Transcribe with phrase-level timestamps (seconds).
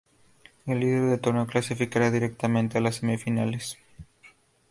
[0.65, 3.77] El líder del torneo clasificará directamente a a las semifinales.